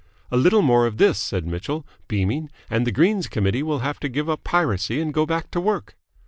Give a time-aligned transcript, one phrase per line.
[0.31, 4.09] "A little more of this," said Mitchell, beaming, "and the Greens Committee will have to
[4.09, 5.95] give up piracy and go back to work."